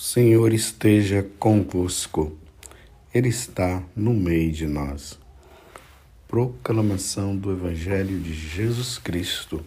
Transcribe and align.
Senhor 0.00 0.52
esteja 0.52 1.28
convosco, 1.40 2.38
Ele 3.12 3.28
está 3.30 3.82
no 3.96 4.14
meio 4.14 4.52
de 4.52 4.64
nós. 4.64 5.18
Proclamação 6.28 7.36
do 7.36 7.50
Evangelho 7.50 8.20
de 8.20 8.32
Jesus 8.32 8.96
Cristo, 8.96 9.60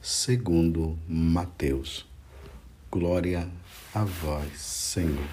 segundo 0.00 0.96
Mateus. 1.08 2.06
Glória 2.88 3.50
a 3.92 4.04
vós, 4.04 4.60
Senhor. 4.60 5.26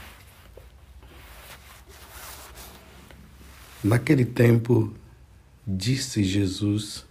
Naquele 3.84 4.26
tempo, 4.26 4.92
disse 5.68 6.24
Jesus 6.24 7.06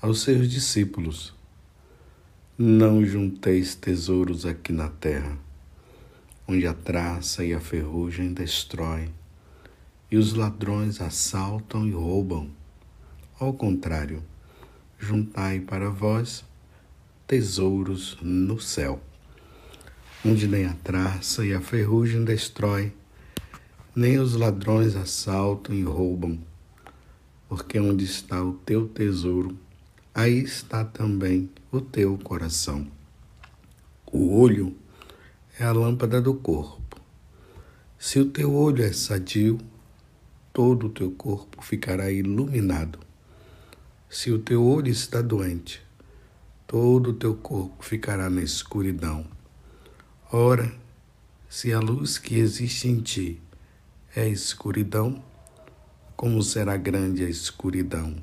aos 0.00 0.22
seus 0.22 0.50
discípulos: 0.50 1.34
Não 2.56 3.04
junteis 3.04 3.74
tesouros 3.74 4.46
aqui 4.46 4.72
na 4.72 4.88
terra 4.88 5.43
onde 6.46 6.66
a 6.66 6.74
traça 6.74 7.44
e 7.44 7.54
a 7.54 7.60
ferrugem 7.60 8.32
destrói, 8.32 9.08
e 10.10 10.16
os 10.16 10.34
ladrões 10.34 11.00
assaltam 11.00 11.86
e 11.86 11.92
roubam. 11.92 12.50
Ao 13.40 13.52
contrário, 13.52 14.22
juntai 14.98 15.60
para 15.60 15.88
vós 15.88 16.44
tesouros 17.26 18.18
no 18.20 18.60
céu, 18.60 19.00
onde 20.24 20.46
nem 20.46 20.66
a 20.66 20.74
traça 20.74 21.44
e 21.44 21.54
a 21.54 21.60
ferrugem 21.60 22.24
destrói, 22.24 22.92
nem 23.96 24.18
os 24.18 24.34
ladrões 24.34 24.94
assaltam 24.94 25.74
e 25.74 25.82
roubam. 25.82 26.38
Porque 27.48 27.78
onde 27.78 28.04
está 28.04 28.42
o 28.42 28.54
teu 28.54 28.86
tesouro, 28.86 29.56
aí 30.14 30.40
está 30.40 30.84
também 30.84 31.48
o 31.72 31.80
teu 31.80 32.18
coração. 32.18 32.86
O 34.12 34.38
olho 34.38 34.76
é 35.58 35.64
a 35.64 35.72
lâmpada 35.72 36.20
do 36.20 36.34
corpo. 36.34 37.00
Se 37.98 38.18
o 38.18 38.26
teu 38.26 38.54
olho 38.54 38.84
é 38.84 38.92
sadio, 38.92 39.58
todo 40.52 40.86
o 40.86 40.90
teu 40.90 41.10
corpo 41.12 41.62
ficará 41.62 42.10
iluminado. 42.10 42.98
Se 44.10 44.32
o 44.32 44.38
teu 44.38 44.64
olho 44.64 44.88
está 44.88 45.22
doente, 45.22 45.80
todo 46.66 47.10
o 47.10 47.14
teu 47.14 47.34
corpo 47.34 47.84
ficará 47.84 48.28
na 48.28 48.42
escuridão. 48.42 49.26
Ora, 50.32 50.72
se 51.48 51.72
a 51.72 51.78
luz 51.78 52.18
que 52.18 52.38
existe 52.38 52.88
em 52.88 53.00
ti 53.00 53.40
é 54.14 54.28
escuridão, 54.28 55.22
como 56.16 56.42
será 56.42 56.76
grande 56.76 57.24
a 57.24 57.28
escuridão? 57.28 58.16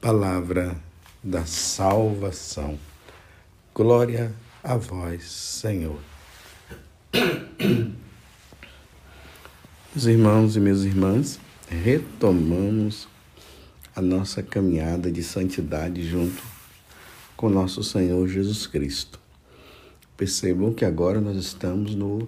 Palavra 0.00 0.76
da 1.22 1.44
salvação. 1.44 2.78
Glória 3.74 4.26
a 4.26 4.43
a 4.64 4.78
vós, 4.78 5.24
Senhor. 5.24 6.00
Meus 9.94 10.06
irmãos 10.06 10.56
e 10.56 10.60
minhas 10.60 10.84
irmãs, 10.84 11.38
retomamos 11.68 13.06
a 13.94 14.00
nossa 14.00 14.42
caminhada 14.42 15.12
de 15.12 15.22
santidade 15.22 16.02
junto 16.08 16.42
com 17.36 17.50
nosso 17.50 17.84
Senhor 17.84 18.26
Jesus 18.26 18.66
Cristo. 18.66 19.20
Percebam 20.16 20.72
que 20.72 20.86
agora 20.86 21.20
nós 21.20 21.36
estamos 21.36 21.94
no 21.94 22.26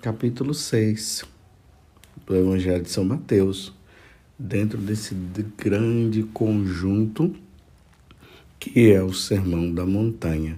capítulo 0.00 0.54
6 0.54 1.24
do 2.24 2.36
Evangelho 2.36 2.84
de 2.84 2.90
São 2.90 3.04
Mateus, 3.04 3.72
dentro 4.38 4.78
desse 4.78 5.12
grande 5.58 6.22
conjunto 6.22 7.34
que 8.60 8.92
é 8.92 9.02
o 9.02 9.12
Sermão 9.12 9.74
da 9.74 9.84
Montanha. 9.84 10.56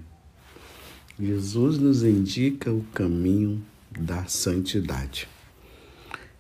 Jesus 1.19 1.79
nos 1.79 2.03
indica 2.03 2.73
o 2.73 2.84
caminho 2.93 3.62
da 3.97 4.25
santidade. 4.25 5.29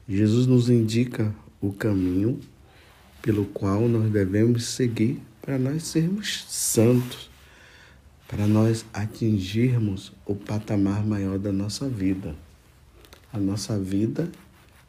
Jesus 0.08 0.48
nos 0.48 0.68
indica 0.68 1.32
o 1.60 1.72
caminho 1.72 2.40
pelo 3.22 3.44
qual 3.44 3.88
nós 3.88 4.10
devemos 4.10 4.64
seguir 4.64 5.20
para 5.40 5.58
nós 5.58 5.84
sermos 5.84 6.44
santos, 6.48 7.30
para 8.26 8.48
nós 8.48 8.84
atingirmos 8.92 10.12
o 10.26 10.34
patamar 10.34 11.06
maior 11.06 11.38
da 11.38 11.52
nossa 11.52 11.88
vida. 11.88 12.34
A 13.32 13.38
nossa 13.38 13.78
vida, 13.78 14.28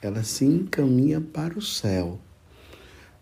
ela 0.02 0.24
se 0.24 0.46
encaminha 0.46 1.22
para 1.22 1.60
o 1.60 1.62
céu, 1.62 2.20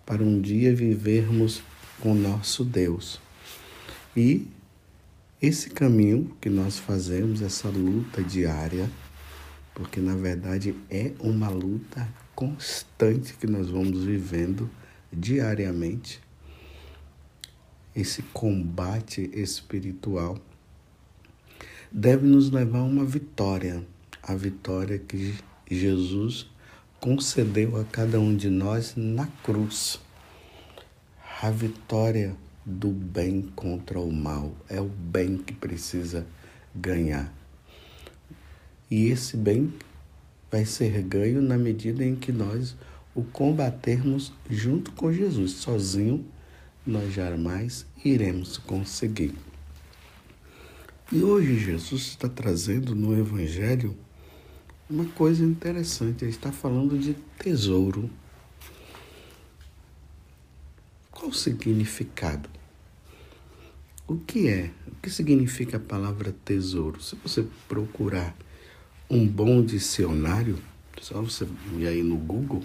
para 0.06 0.24
um 0.24 0.40
dia 0.40 0.74
vivermos 0.74 1.62
com 2.00 2.16
nosso 2.16 2.64
Deus. 2.64 3.20
E 4.16 4.48
esse 5.44 5.70
caminho 5.72 6.34
que 6.40 6.50
nós 6.50 6.80
fazemos, 6.80 7.42
essa 7.42 7.68
luta 7.68 8.24
diária, 8.24 8.90
porque 9.76 10.00
na 10.00 10.16
verdade 10.16 10.74
é 10.90 11.12
uma 11.20 11.50
luta 11.50 12.08
constante 12.34 13.34
que 13.34 13.46
nós 13.46 13.70
vamos 13.70 14.06
vivendo 14.06 14.70
diariamente, 15.12 16.22
esse 17.94 18.22
combate 18.22 19.30
espiritual, 19.34 20.38
deve 21.92 22.26
nos 22.26 22.50
levar 22.50 22.80
a 22.80 22.84
uma 22.84 23.04
vitória, 23.04 23.86
a 24.24 24.34
vitória 24.36 24.98
que 24.98 25.36
Jesus 25.70 26.50
concedeu 27.02 27.82
a 27.82 27.84
cada 27.84 28.18
um 28.18 28.34
de 28.34 28.50
nós 28.50 28.94
na 28.96 29.28
cruz. 29.44 30.00
A 31.42 31.50
vitória 31.52 32.34
do 32.66 32.90
bem 32.90 33.42
contra 33.56 34.00
o 34.00 34.12
mal. 34.12 34.56
É 34.70 34.80
o 34.80 34.88
bem 34.88 35.38
que 35.38 35.54
precisa 35.54 36.26
ganhar. 36.76 37.34
E 38.90 39.08
esse 39.08 39.36
bem 39.36 39.74
vai 40.52 40.66
ser 40.66 41.02
ganho 41.02 41.42
na 41.42 41.58
medida 41.58 42.06
em 42.06 42.16
que 42.16 42.32
nós 42.32 42.76
o 43.16 43.24
combatermos 43.24 44.34
junto 44.50 44.92
com 44.92 45.12
Jesus. 45.12 45.54
Sozinho, 45.54 46.26
nós 46.86 47.14
jamais 47.14 47.86
iremos 48.04 48.58
conseguir. 48.58 49.34
E 51.12 51.24
hoje 51.24 51.60
Jesus 51.60 52.02
está 52.04 52.28
trazendo 52.28 52.96
no 52.96 53.18
Evangelho 53.18 53.96
uma 54.90 55.06
coisa 55.06 55.44
interessante. 55.44 56.24
Ele 56.24 56.32
está 56.32 56.52
falando 56.52 56.98
de 56.98 57.14
tesouro. 57.38 58.10
Qual 61.24 61.32
o 61.32 61.34
significado? 61.34 62.50
O 64.06 64.18
que 64.18 64.50
é? 64.50 64.72
O 64.86 64.96
que 65.02 65.10
significa 65.10 65.78
a 65.78 65.80
palavra 65.80 66.36
tesouro? 66.44 67.02
Se 67.02 67.16
você 67.16 67.48
procurar 67.66 68.36
um 69.10 69.26
bom 69.26 69.64
dicionário, 69.64 70.60
só 71.00 71.22
você 71.22 71.48
ir 71.78 71.88
aí 71.88 72.04
no 72.04 72.18
Google, 72.18 72.62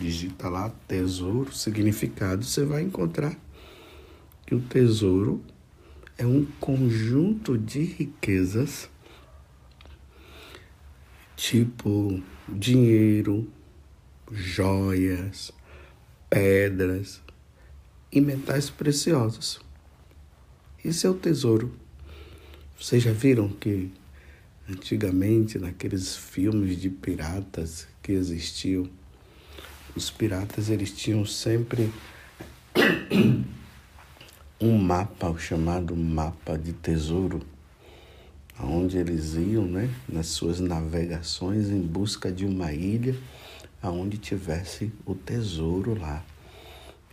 digita 0.00 0.48
lá 0.48 0.68
tesouro, 0.88 1.54
significado, 1.54 2.44
você 2.44 2.64
vai 2.64 2.82
encontrar 2.82 3.38
que 4.44 4.56
o 4.56 4.60
tesouro 4.60 5.40
é 6.18 6.26
um 6.26 6.44
conjunto 6.58 7.56
de 7.56 7.84
riquezas, 7.84 8.90
tipo 11.36 12.20
dinheiro, 12.48 13.48
joias, 14.32 15.52
pedras, 16.28 17.24
e 18.10 18.20
metais 18.20 18.70
preciosos. 18.70 19.60
Esse 20.84 21.06
é 21.06 21.10
o 21.10 21.14
tesouro. 21.14 21.74
Vocês 22.78 23.02
já 23.02 23.12
viram 23.12 23.48
que 23.48 23.90
antigamente, 24.68 25.58
naqueles 25.58 26.16
filmes 26.16 26.80
de 26.80 26.90
piratas 26.90 27.88
que 28.02 28.12
existiam, 28.12 28.88
os 29.94 30.10
piratas 30.10 30.68
eles 30.68 30.92
tinham 30.92 31.24
sempre 31.24 31.92
um 34.60 34.78
mapa, 34.78 35.28
o 35.28 35.38
chamado 35.38 35.96
mapa 35.96 36.56
de 36.56 36.72
tesouro, 36.72 37.40
onde 38.60 38.98
eles 38.98 39.34
iam, 39.34 39.64
né, 39.66 39.90
nas 40.08 40.28
suas 40.28 40.60
navegações 40.60 41.68
em 41.68 41.80
busca 41.80 42.30
de 42.30 42.44
uma 42.44 42.72
ilha 42.72 43.16
aonde 43.82 44.18
tivesse 44.18 44.92
o 45.04 45.14
tesouro 45.14 45.98
lá 45.98 46.24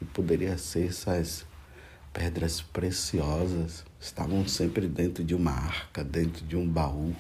que 0.04 0.12
poderia 0.12 0.58
ser 0.58 0.88
essas 0.88 1.46
pedras 2.12 2.62
preciosas, 2.62 3.84
estavam 4.00 4.48
sempre 4.48 4.88
dentro 4.88 5.24
de 5.24 5.34
uma 5.34 5.52
arca, 5.52 6.04
dentro 6.04 6.46
de 6.46 6.56
um 6.56 6.68
baú. 6.68 7.16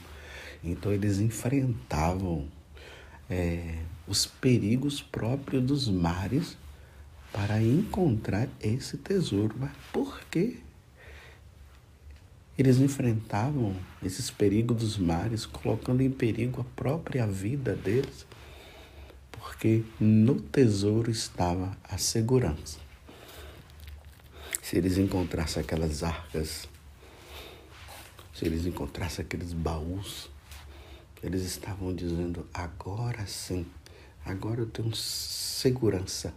Então 0.63 0.91
eles 0.91 1.19
enfrentavam 1.19 2.47
é, 3.29 3.79
os 4.07 4.25
perigos 4.25 5.01
próprios 5.01 5.63
dos 5.63 5.87
mares 5.87 6.57
para 7.31 7.61
encontrar 7.61 8.47
esse 8.61 8.97
tesouro. 8.97 9.55
Mas 9.57 9.71
por 9.91 10.21
quê? 10.29 10.57
Eles 12.55 12.77
enfrentavam 12.77 13.75
esses 14.03 14.29
perigos 14.29 14.77
dos 14.77 14.97
mares, 14.97 15.43
colocando 15.43 16.01
em 16.01 16.11
perigo 16.11 16.61
a 16.61 16.75
própria 16.75 17.25
vida 17.25 17.75
deles 17.75 18.27
porque 19.43 19.83
no 19.99 20.39
tesouro 20.39 21.11
estava 21.11 21.77
a 21.83 21.97
segurança. 21.97 22.79
Se 24.61 24.77
eles 24.77 24.97
encontrassem 24.97 25.61
aquelas 25.61 26.01
arcas, 26.01 26.69
se 28.33 28.45
eles 28.45 28.65
encontrassem 28.65 29.23
aqueles 29.23 29.51
baús, 29.53 30.29
Eles 31.21 31.43
estavam 31.43 31.95
dizendo: 31.95 32.45
agora 32.53 33.25
sim, 33.25 33.65
agora 34.25 34.59
eu 34.59 34.65
tenho 34.65 34.93
segurança. 34.93 36.33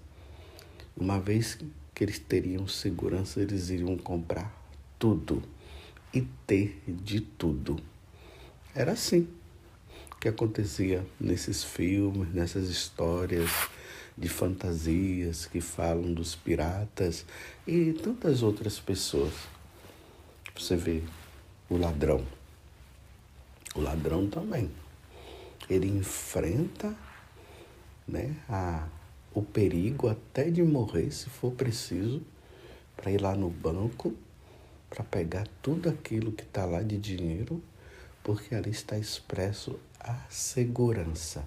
Uma 0.96 1.18
vez 1.18 1.58
que 1.92 2.04
eles 2.04 2.20
teriam 2.20 2.68
segurança, 2.68 3.40
eles 3.40 3.68
iriam 3.68 3.96
comprar 3.96 4.54
tudo 4.96 5.42
e 6.14 6.22
ter 6.46 6.80
de 6.86 7.20
tudo. 7.20 7.76
Era 8.72 8.92
assim 8.92 9.28
que 10.26 10.30
acontecia 10.30 11.06
nesses 11.20 11.62
filmes, 11.62 12.34
nessas 12.34 12.68
histórias 12.68 13.48
de 14.18 14.28
fantasias 14.28 15.46
que 15.46 15.60
falam 15.60 16.12
dos 16.12 16.34
piratas 16.34 17.24
e 17.64 17.92
tantas 17.92 18.42
outras 18.42 18.80
pessoas. 18.80 19.32
Você 20.56 20.74
vê 20.74 21.00
o 21.70 21.76
ladrão. 21.76 22.26
O 23.76 23.80
ladrão 23.80 24.28
também. 24.28 24.68
Ele 25.70 25.86
enfrenta 25.86 26.92
né, 28.08 28.34
a, 28.48 28.88
o 29.32 29.42
perigo 29.42 30.08
até 30.08 30.50
de 30.50 30.60
morrer, 30.60 31.12
se 31.12 31.30
for 31.30 31.52
preciso, 31.52 32.20
para 32.96 33.12
ir 33.12 33.20
lá 33.20 33.36
no 33.36 33.48
banco, 33.48 34.12
para 34.90 35.04
pegar 35.04 35.46
tudo 35.62 35.88
aquilo 35.88 36.32
que 36.32 36.42
está 36.42 36.64
lá 36.64 36.82
de 36.82 36.98
dinheiro, 36.98 37.62
porque 38.24 38.56
ali 38.56 38.70
está 38.70 38.98
expresso 38.98 39.78
a 40.06 40.16
segurança. 40.30 41.44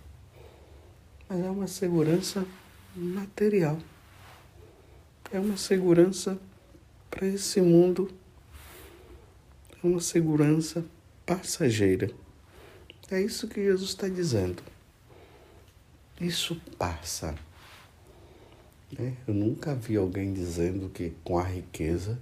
Mas 1.29 1.39
é 1.39 1.49
uma 1.49 1.67
segurança 1.67 2.45
material. 2.95 3.77
É 5.31 5.39
uma 5.39 5.57
segurança 5.57 6.37
para 7.09 7.25
esse 7.25 7.61
mundo. 7.61 8.11
É 9.81 9.87
uma 9.87 10.01
segurança 10.01 10.83
passageira. 11.25 12.11
É 13.09 13.21
isso 13.21 13.47
que 13.47 13.63
Jesus 13.63 13.91
está 13.91 14.07
dizendo. 14.07 14.61
Isso 16.19 16.61
passa. 16.77 17.33
Né? 18.91 19.15
Eu 19.25 19.33
nunca 19.33 19.73
vi 19.73 19.95
alguém 19.95 20.33
dizendo 20.33 20.89
que 20.89 21.13
com 21.23 21.39
a 21.39 21.43
riqueza 21.43 22.19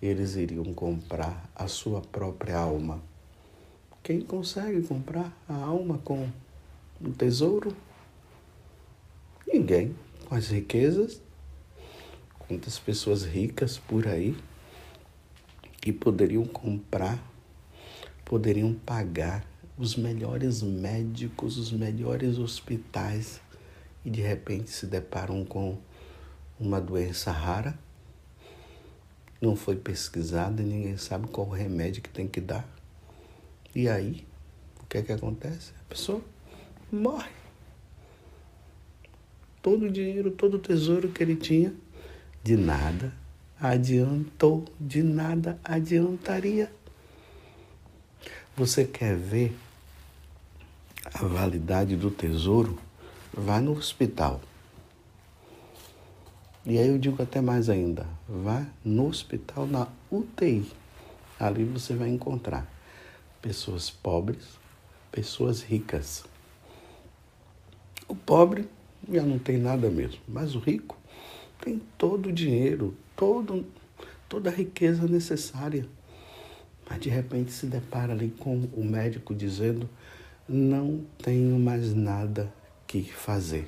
eles 0.00 0.36
iriam 0.36 0.72
comprar 0.72 1.50
a 1.54 1.66
sua 1.66 2.00
própria 2.00 2.56
alma. 2.56 3.02
Quem 4.02 4.20
consegue 4.20 4.82
comprar 4.82 5.32
a 5.48 5.54
alma 5.54 5.96
com 5.98 6.28
um 7.00 7.12
tesouro? 7.12 7.72
Ninguém. 9.46 9.94
Com 10.28 10.34
as 10.34 10.48
riquezas, 10.48 11.22
quantas 12.36 12.80
pessoas 12.80 13.22
ricas 13.22 13.78
por 13.78 14.08
aí 14.08 14.36
que 15.80 15.92
poderiam 15.92 16.44
comprar, 16.44 17.16
poderiam 18.24 18.74
pagar 18.74 19.46
os 19.78 19.94
melhores 19.94 20.62
médicos, 20.62 21.56
os 21.56 21.70
melhores 21.70 22.38
hospitais 22.38 23.40
e 24.04 24.10
de 24.10 24.20
repente 24.20 24.70
se 24.70 24.84
deparam 24.84 25.44
com 25.44 25.78
uma 26.58 26.80
doença 26.80 27.30
rara, 27.30 27.78
não 29.40 29.54
foi 29.54 29.76
pesquisada 29.76 30.60
e 30.60 30.66
ninguém 30.66 30.96
sabe 30.96 31.28
qual 31.28 31.46
o 31.46 31.50
remédio 31.50 32.02
que 32.02 32.10
tem 32.10 32.26
que 32.26 32.40
dar. 32.40 32.81
E 33.74 33.88
aí, 33.88 34.26
o 34.82 34.86
que 34.86 34.98
é 34.98 35.02
que 35.02 35.12
acontece? 35.12 35.72
A 35.80 35.88
pessoa 35.88 36.22
morre 36.90 37.30
todo 39.62 39.86
o 39.86 39.90
dinheiro, 39.90 40.30
todo 40.32 40.54
o 40.54 40.58
tesouro 40.58 41.08
que 41.08 41.22
ele 41.22 41.36
tinha, 41.36 41.72
de 42.42 42.56
nada 42.56 43.12
adiantou, 43.58 44.64
de 44.78 45.02
nada 45.02 45.58
adiantaria. 45.64 46.70
Você 48.56 48.84
quer 48.84 49.16
ver 49.16 49.56
a 51.14 51.24
validade 51.24 51.96
do 51.96 52.10
tesouro? 52.10 52.76
Vá 53.32 53.60
no 53.60 53.72
hospital. 53.72 54.40
E 56.66 56.78
aí 56.78 56.88
eu 56.88 56.98
digo 56.98 57.22
até 57.22 57.40
mais 57.40 57.70
ainda, 57.70 58.06
vá 58.28 58.66
no 58.84 59.08
hospital 59.08 59.66
na 59.66 59.88
UTI. 60.10 60.70
Ali 61.38 61.64
você 61.64 61.94
vai 61.94 62.08
encontrar 62.08 62.71
pessoas 63.42 63.90
pobres, 63.90 64.56
pessoas 65.10 65.60
ricas. 65.60 66.24
O 68.06 68.14
pobre 68.14 68.68
já 69.10 69.22
não 69.22 69.38
tem 69.38 69.58
nada 69.58 69.90
mesmo. 69.90 70.20
Mas 70.28 70.54
o 70.54 70.60
rico 70.60 70.96
tem 71.60 71.82
todo 71.98 72.28
o 72.28 72.32
dinheiro, 72.32 72.96
todo, 73.16 73.66
toda 74.28 74.48
a 74.48 74.52
riqueza 74.52 75.06
necessária. 75.08 75.86
Mas 76.88 77.00
de 77.00 77.10
repente 77.10 77.50
se 77.52 77.66
depara 77.66 78.12
ali 78.12 78.30
com 78.30 78.68
o 78.72 78.84
médico 78.84 79.34
dizendo: 79.34 79.90
não 80.48 81.04
tenho 81.18 81.58
mais 81.58 81.92
nada 81.92 82.52
que 82.86 83.02
fazer. 83.02 83.66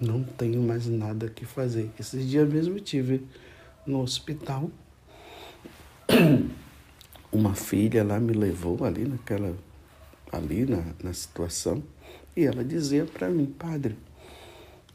Não 0.00 0.22
tenho 0.22 0.62
mais 0.62 0.86
nada 0.86 1.28
que 1.28 1.44
fazer. 1.44 1.90
Esses 1.98 2.28
dias 2.28 2.48
mesmo 2.48 2.78
tive 2.78 3.26
no 3.84 4.00
hospital. 4.00 4.70
Uma 7.38 7.54
filha 7.54 8.02
lá 8.02 8.18
me 8.18 8.32
levou 8.32 8.84
ali 8.84 9.04
naquela 9.04 9.56
ali 10.32 10.66
na, 10.66 10.82
na 11.00 11.12
situação 11.12 11.80
e 12.36 12.44
ela 12.44 12.64
dizia 12.64 13.04
para 13.04 13.28
mim, 13.28 13.46
padre, 13.46 13.96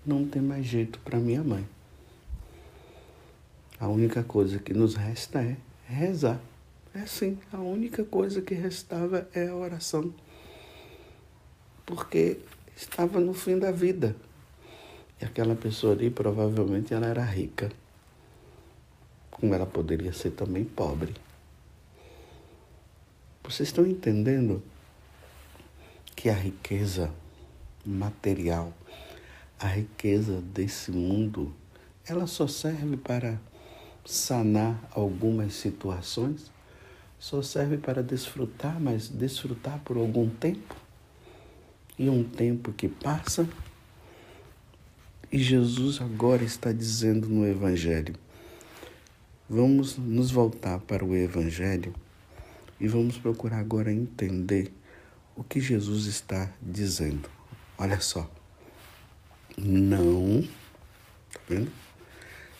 não 0.05 0.27
tem 0.27 0.41
mais 0.41 0.65
jeito 0.65 0.99
para 0.99 1.17
minha 1.19 1.41
mãe. 1.41 1.65
A 3.79 3.87
única 3.87 4.23
coisa 4.23 4.59
que 4.59 4.73
nos 4.73 4.95
resta 4.95 5.41
é 5.41 5.55
rezar. 5.87 6.37
É 6.93 7.05
sim, 7.05 7.39
a 7.49 7.59
única 7.59 8.03
coisa 8.03 8.41
que 8.41 8.53
restava 8.53 9.25
é 9.33 9.47
a 9.47 9.55
oração. 9.55 10.13
Porque 11.85 12.39
estava 12.75 13.21
no 13.21 13.33
fim 13.33 13.57
da 13.57 13.71
vida. 13.71 14.17
E 15.21 15.23
aquela 15.23 15.55
pessoa 15.55 15.93
ali 15.93 16.09
provavelmente 16.09 16.93
ela 16.93 17.07
era 17.07 17.23
rica. 17.23 17.71
Como 19.31 19.53
ela 19.55 19.65
poderia 19.65 20.11
ser 20.11 20.31
também 20.31 20.65
pobre. 20.65 21.22
Vocês 23.43 23.69
estão 23.69 23.85
entendendo 23.85 24.63
que 26.15 26.29
a 26.29 26.33
riqueza 26.33 27.13
material, 27.85 28.73
a 29.59 29.67
riqueza 29.67 30.41
desse 30.41 30.91
mundo, 30.91 31.53
ela 32.07 32.25
só 32.25 32.47
serve 32.47 32.95
para 32.95 33.37
sanar 34.05 34.89
algumas 34.91 35.53
situações, 35.55 36.49
só 37.19 37.41
serve 37.41 37.77
para 37.77 38.01
desfrutar, 38.01 38.79
mas 38.79 39.09
desfrutar 39.09 39.79
por 39.79 39.97
algum 39.97 40.29
tempo. 40.29 40.75
E 41.99 42.09
um 42.09 42.23
tempo 42.23 42.71
que 42.71 42.87
passa, 42.87 43.47
e 45.29 45.37
Jesus 45.37 46.01
agora 46.01 46.43
está 46.43 46.71
dizendo 46.71 47.27
no 47.27 47.45
Evangelho. 47.45 48.15
Vamos 49.49 49.97
nos 49.97 50.31
voltar 50.31 50.79
para 50.79 51.03
o 51.03 51.13
Evangelho 51.13 51.93
e 52.83 52.87
vamos 52.89 53.17
procurar 53.17 53.59
agora 53.59 53.93
entender 53.93 54.69
o 55.37 55.41
que 55.41 55.61
Jesus 55.61 56.05
está 56.05 56.51
dizendo. 56.61 57.29
Olha 57.77 58.01
só. 58.01 58.29
Não, 59.57 60.41
tá 61.31 61.39
vendo? 61.47 61.71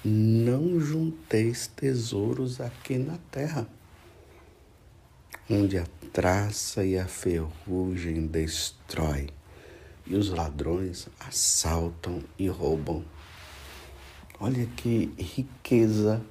Não 0.02 0.80
junteis 0.80 1.68
tesouros 1.68 2.62
aqui 2.62 2.98
na 2.98 3.18
terra, 3.32 3.68
onde 5.50 5.78
a 5.78 5.86
traça 6.14 6.86
e 6.86 6.98
a 6.98 7.06
ferrugem 7.06 8.26
destrói, 8.26 9.28
e 10.08 10.16
os 10.16 10.30
ladrões 10.30 11.10
assaltam 11.20 12.24
e 12.40 12.48
roubam. 12.48 13.04
Olha 14.40 14.66
que 14.68 15.14
riqueza 15.18 16.26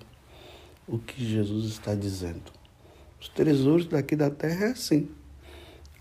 o 0.89 0.99
que 0.99 1.23
Jesus 1.23 1.67
está 1.67 1.95
dizendo. 1.95 2.62
Os 3.23 3.29
tesouros 3.29 3.87
daqui 3.87 4.17
da 4.17 4.29
terra 4.31 4.67
é 4.67 4.71
assim 4.73 5.09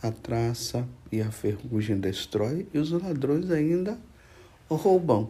a 0.02 0.10
traça 0.10 0.88
e 1.12 1.22
a 1.22 1.30
ferrugem 1.30 2.00
destrói 2.00 2.68
e 2.74 2.80
os 2.80 2.90
ladrões 2.90 3.52
ainda 3.52 3.96
roubam. 4.68 5.30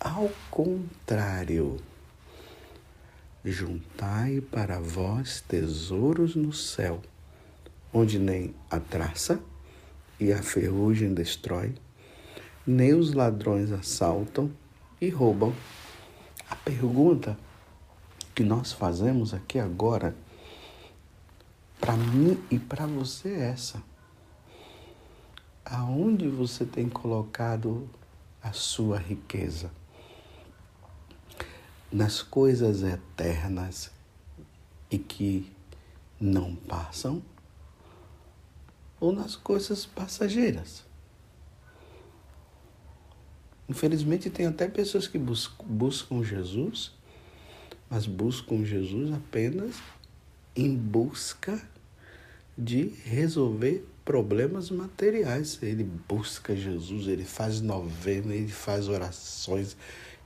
Ao 0.00 0.30
contrário, 0.50 1.76
juntai 3.44 4.40
para 4.40 4.80
vós 4.80 5.42
tesouros 5.46 6.34
no 6.34 6.54
céu, 6.54 7.02
onde 7.92 8.18
nem 8.18 8.54
a 8.70 8.80
traça 8.80 9.38
e 10.18 10.32
a 10.32 10.42
ferrugem 10.42 11.12
destrói, 11.12 11.74
nem 12.66 12.94
os 12.94 13.12
ladrões 13.12 13.70
assaltam 13.70 14.50
e 14.98 15.10
roubam. 15.10 15.52
A 16.48 16.56
pergunta 16.56 17.36
que 18.34 18.42
nós 18.42 18.72
fazemos 18.72 19.34
aqui 19.34 19.58
agora 19.58 20.16
para 21.80 21.94
mim 21.96 22.42
e 22.50 22.58
para 22.58 22.86
você 22.86 23.30
é 23.30 23.50
essa. 23.50 23.82
Aonde 25.64 26.28
você 26.28 26.64
tem 26.64 26.88
colocado 26.88 27.88
a 28.42 28.52
sua 28.52 28.98
riqueza? 28.98 29.70
Nas 31.92 32.22
coisas 32.22 32.82
eternas 32.82 33.90
e 34.90 34.98
que 34.98 35.50
não 36.20 36.54
passam? 36.54 37.22
ou 39.00 39.12
nas 39.12 39.36
coisas 39.36 39.86
passageiras. 39.86 40.84
Infelizmente, 43.68 44.30
tem 44.30 44.46
até 44.46 44.66
pessoas 44.66 45.06
que 45.06 45.18
buscam 45.18 46.22
Jesus, 46.22 46.92
mas 47.88 48.06
buscam 48.06 48.64
Jesus 48.64 49.12
apenas 49.12 49.76
em 50.58 50.74
busca 50.74 51.62
de 52.56 52.88
resolver 53.04 53.88
problemas 54.04 54.70
materiais. 54.72 55.56
Ele 55.62 55.84
busca 55.84 56.56
Jesus, 56.56 57.06
ele 57.06 57.24
faz 57.24 57.60
novena, 57.60 58.34
ele 58.34 58.50
faz 58.50 58.88
orações, 58.88 59.76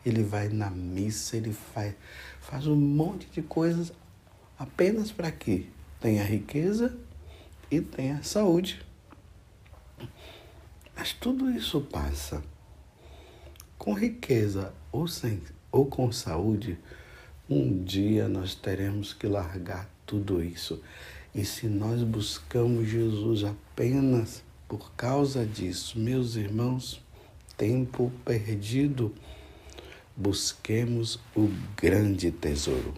ele 0.07 0.23
vai 0.23 0.49
na 0.49 0.71
missa, 0.71 1.37
ele 1.37 1.53
faz, 1.53 1.95
faz 2.41 2.67
um 2.67 2.75
monte 2.75 3.27
de 3.27 3.43
coisas 3.43 3.93
apenas 4.59 5.13
para 5.13 5.31
que 5.31 5.69
tenha 6.01 6.25
riqueza 6.25 6.97
e 7.71 7.83
tenha 7.83 8.23
saúde. 8.23 8.81
Mas 10.97 11.13
tudo 11.13 11.51
isso 11.51 11.83
passa. 11.83 12.43
Com 13.77 13.93
riqueza 13.93 14.73
ou, 14.91 15.07
sem, 15.07 15.43
ou 15.71 15.85
com 15.85 16.11
saúde, 16.11 16.79
um 17.51 17.85
dia 17.85 18.29
nós 18.29 18.55
teremos 18.55 19.13
que 19.13 19.27
largar 19.27 19.92
tudo 20.07 20.43
isso 20.43 20.81
e 21.35 21.47
se 21.47 21.67
nós 21.67 22.03
buscamos 22.03 22.89
Jesus 22.89 23.43
apenas 23.45 24.43
por 24.69 24.93
causa 24.93 25.47
disso, 25.47 25.99
meus 25.99 26.37
irmãos, 26.37 27.01
tempo 27.57 28.13
perdido, 28.23 29.15
busquemos 30.15 31.19
o 31.35 31.51
grande 31.75 32.31
tesouro. 32.31 32.93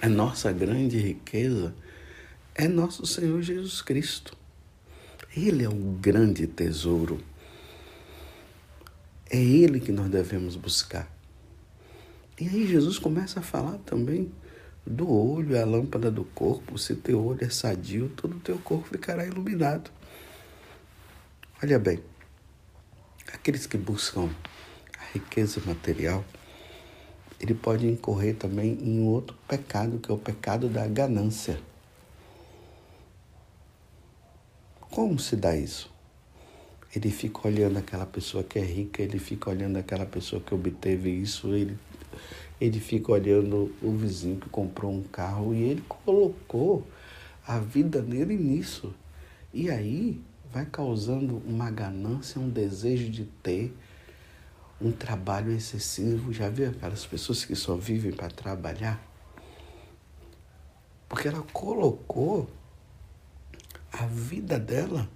A 0.00 0.08
nossa 0.08 0.52
grande 0.52 0.96
riqueza 0.98 1.74
é 2.54 2.68
nosso 2.68 3.04
Senhor 3.04 3.42
Jesus 3.42 3.82
Cristo. 3.82 4.36
Ele 5.36 5.64
é 5.64 5.68
o 5.68 5.98
grande 6.00 6.46
tesouro. 6.46 7.20
É 9.28 9.36
Ele 9.36 9.80
que 9.80 9.92
nós 9.92 10.08
devemos 10.08 10.56
buscar. 10.56 11.12
E 12.40 12.48
aí 12.48 12.66
Jesus 12.66 12.98
começa 12.98 13.40
a 13.40 13.42
falar 13.42 13.78
também 13.78 14.30
do 14.86 15.10
olho 15.10 15.54
é 15.54 15.62
a 15.62 15.66
lâmpada 15.66 16.10
do 16.10 16.24
corpo. 16.24 16.78
Se 16.78 16.94
teu 16.96 17.24
olho 17.24 17.44
é 17.44 17.50
sadio, 17.50 18.08
todo 18.10 18.36
o 18.36 18.40
teu 18.40 18.58
corpo 18.58 18.88
ficará 18.88 19.24
iluminado. 19.26 19.90
Olha 21.62 21.78
bem, 21.78 22.02
aqueles 23.32 23.66
que 23.66 23.76
buscam 23.76 24.30
a 24.98 25.12
riqueza 25.12 25.60
material, 25.66 26.24
ele 27.38 27.54
pode 27.54 27.86
incorrer 27.86 28.36
também 28.36 28.78
em 28.82 29.06
outro 29.06 29.36
pecado, 29.46 29.98
que 29.98 30.10
é 30.10 30.14
o 30.14 30.18
pecado 30.18 30.68
da 30.68 30.86
ganância. 30.86 31.60
Como 34.90 35.18
se 35.18 35.36
dá 35.36 35.56
isso? 35.56 35.90
Ele 36.94 37.10
fica 37.10 37.46
olhando 37.46 37.78
aquela 37.78 38.04
pessoa 38.04 38.42
que 38.42 38.58
é 38.58 38.62
rica, 38.62 39.00
ele 39.00 39.18
fica 39.18 39.48
olhando 39.48 39.76
aquela 39.76 40.04
pessoa 40.04 40.42
que 40.42 40.52
obteve 40.52 41.10
isso, 41.10 41.54
ele 41.54 41.78
ele 42.60 42.78
fica 42.78 43.12
olhando 43.12 43.74
o 43.82 43.90
vizinho 43.92 44.36
que 44.36 44.48
comprou 44.48 44.92
um 44.92 45.02
carro 45.02 45.54
e 45.54 45.62
ele 45.62 45.82
colocou 45.88 46.86
a 47.46 47.58
vida 47.58 48.02
dele 48.02 48.36
nisso. 48.36 48.92
E 49.52 49.70
aí 49.70 50.20
vai 50.52 50.66
causando 50.66 51.42
uma 51.46 51.70
ganância, 51.70 52.40
um 52.40 52.50
desejo 52.50 53.08
de 53.10 53.24
ter 53.24 53.74
um 54.80 54.92
trabalho 54.92 55.50
excessivo. 55.52 56.32
Já 56.32 56.50
viu 56.50 56.68
aquelas 56.68 57.06
pessoas 57.06 57.44
que 57.44 57.56
só 57.56 57.76
vivem 57.76 58.12
para 58.12 58.28
trabalhar? 58.28 59.02
Porque 61.08 61.28
ela 61.28 61.42
colocou 61.52 62.48
a 63.92 64.04
vida 64.06 64.58
dela 64.58 65.08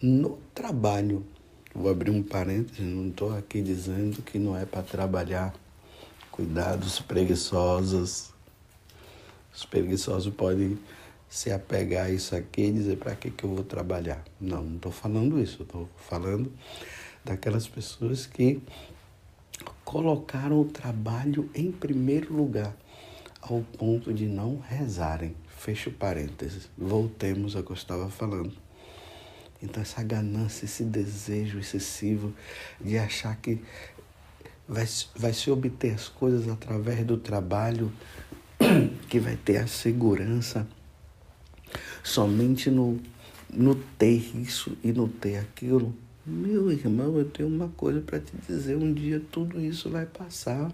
no 0.00 0.38
trabalho. 0.54 1.26
Vou 1.74 1.90
abrir 1.90 2.10
um 2.10 2.22
parênteses, 2.22 2.80
não 2.80 3.08
estou 3.08 3.36
aqui 3.36 3.62
dizendo 3.62 4.22
que 4.22 4.38
não 4.38 4.56
é 4.56 4.64
para 4.64 4.82
trabalhar 4.82 5.54
Cuidados 6.38 7.00
preguiçosos. 7.00 8.32
Os 9.52 9.64
preguiçosos 9.64 10.32
podem 10.32 10.78
se 11.28 11.50
apegar 11.50 12.06
a 12.06 12.10
isso 12.10 12.36
aqui 12.36 12.66
e 12.66 12.72
dizer 12.72 12.96
para 12.96 13.16
que, 13.16 13.28
que 13.28 13.42
eu 13.42 13.56
vou 13.56 13.64
trabalhar. 13.64 14.22
Não, 14.40 14.62
não 14.62 14.76
estou 14.76 14.92
falando 14.92 15.40
isso. 15.40 15.64
Estou 15.64 15.88
falando 15.96 16.52
daquelas 17.24 17.66
pessoas 17.66 18.24
que 18.24 18.62
colocaram 19.84 20.60
o 20.60 20.64
trabalho 20.64 21.50
em 21.52 21.72
primeiro 21.72 22.32
lugar, 22.32 22.72
ao 23.42 23.60
ponto 23.76 24.14
de 24.14 24.26
não 24.26 24.60
rezarem. 24.60 25.34
Fecho 25.48 25.90
parênteses. 25.90 26.70
Voltemos 26.78 27.56
ao 27.56 27.64
que 27.64 27.72
eu 27.72 27.76
estava 27.76 28.08
falando. 28.08 28.52
Então, 29.60 29.82
essa 29.82 30.04
ganância, 30.04 30.66
esse 30.66 30.84
desejo 30.84 31.58
excessivo 31.58 32.32
de 32.80 32.96
achar 32.96 33.34
que 33.38 33.60
vai, 34.68 34.86
vai 35.16 35.32
se 35.32 35.50
obter 35.50 35.94
as 35.94 36.08
coisas 36.08 36.48
através 36.48 37.04
do 37.06 37.16
trabalho, 37.16 37.90
que 39.08 39.18
vai 39.18 39.36
ter 39.36 39.56
a 39.56 39.66
segurança 39.66 40.66
somente 42.04 42.70
no, 42.70 43.00
no 43.50 43.74
ter 43.74 44.36
isso 44.36 44.76
e 44.84 44.92
no 44.92 45.08
ter 45.08 45.38
aquilo. 45.38 45.94
Meu 46.26 46.70
irmão, 46.70 47.16
eu 47.16 47.24
tenho 47.24 47.48
uma 47.48 47.68
coisa 47.68 48.00
para 48.00 48.20
te 48.20 48.32
dizer: 48.46 48.76
um 48.76 48.92
dia 48.92 49.22
tudo 49.32 49.60
isso 49.60 49.88
vai 49.88 50.04
passar. 50.04 50.70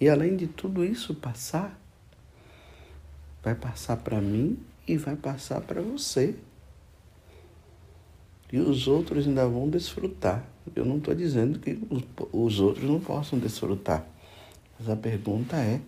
E 0.00 0.08
além 0.08 0.36
de 0.36 0.46
tudo 0.46 0.84
isso 0.84 1.14
passar, 1.14 1.76
vai 3.42 3.54
passar 3.54 3.96
para 3.96 4.20
mim 4.20 4.58
e 4.86 4.96
vai 4.96 5.16
passar 5.16 5.60
para 5.62 5.80
você. 5.80 6.36
E 8.52 8.58
os 8.58 8.86
outros 8.86 9.26
ainda 9.26 9.48
vão 9.48 9.68
desfrutar. 9.68 10.46
Eu 10.74 10.84
não 10.84 10.98
estou 10.98 11.14
dizendo 11.14 11.58
que 11.58 11.78
os, 11.90 12.02
os 12.32 12.60
outros 12.60 12.84
não 12.84 13.00
possam 13.00 13.38
desfrutar. 13.38 14.06
Mas 14.78 14.88
a 14.88 14.96
pergunta 14.96 15.56
é: 15.56 15.80